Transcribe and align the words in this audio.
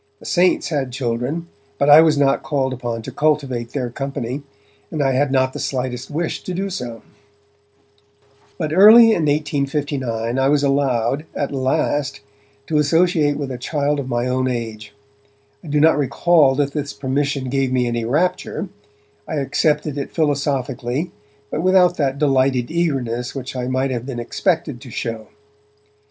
The 0.19 0.25
'saints' 0.25 0.69
had 0.69 0.91
children, 0.91 1.45
but 1.77 1.87
I 1.87 2.01
was 2.01 2.17
not 2.17 2.41
called 2.41 2.73
upon 2.73 3.03
to 3.03 3.11
cultivate 3.11 3.69
their 3.73 3.91
company, 3.91 4.41
and 4.89 4.99
I 5.03 5.11
had 5.11 5.31
not 5.31 5.53
the 5.53 5.59
slightest 5.59 6.09
wish 6.09 6.41
to 6.41 6.55
do 6.55 6.71
so. 6.71 7.03
But 8.57 8.73
early 8.73 9.09
in 9.09 9.25
1859 9.27 10.39
I 10.39 10.47
was 10.49 10.63
allowed, 10.63 11.25
at 11.35 11.51
last, 11.51 12.21
to 12.65 12.79
associate 12.79 13.37
with 13.37 13.51
a 13.51 13.59
child 13.59 13.99
of 13.99 14.09
my 14.09 14.25
own 14.25 14.47
age. 14.47 14.91
I 15.63 15.67
do 15.67 15.79
not 15.79 15.99
recall 15.99 16.55
that 16.55 16.71
this 16.73 16.93
permission 16.93 17.47
gave 17.47 17.71
me 17.71 17.85
any 17.85 18.03
rapture; 18.03 18.69
I 19.27 19.35
accepted 19.35 19.99
it 19.99 20.09
philosophically 20.11 21.11
but 21.51 21.61
without 21.61 21.97
that 21.97 22.17
delighted 22.17 22.71
eagerness 22.71 23.35
which 23.35 23.55
I 23.55 23.67
might 23.67 23.91
have 23.91 24.07
been 24.07 24.19
expected 24.19 24.81
to 24.81 24.89
show. 24.89 25.27